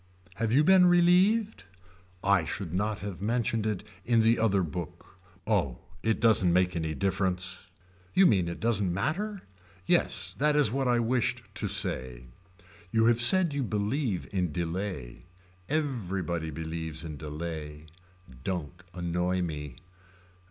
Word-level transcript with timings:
Have 0.37 0.51
you 0.51 0.63
been 0.63 0.87
relieved. 0.87 1.65
I 2.23 2.43
should 2.43 2.73
not 2.73 3.01
have 3.05 3.21
mentioned 3.21 3.67
it 3.67 3.83
in 4.03 4.21
the 4.21 4.39
other 4.39 4.63
book. 4.63 5.15
Oh 5.45 5.77
it 6.01 6.19
doesn't 6.19 6.51
make 6.51 6.75
any 6.75 6.95
difference. 6.95 7.67
You 8.15 8.25
mean 8.25 8.47
it 8.47 8.59
doesn't 8.59 8.91
matter. 8.91 9.41
Yes 9.85 10.33
that 10.39 10.55
is 10.55 10.71
what 10.71 10.87
I 10.87 10.97
wished 10.97 11.43
to 11.53 11.67
say. 11.67 12.23
You 12.89 13.05
have 13.05 13.21
said 13.21 13.53
you 13.53 13.61
believe 13.63 14.27
in 14.33 14.51
delay. 14.51 15.27
Everybody 15.69 16.49
believes 16.49 17.05
in 17.05 17.15
delay. 17.17 17.85
Don't 18.43 18.81
annoy 18.95 19.43
me. 19.43 19.75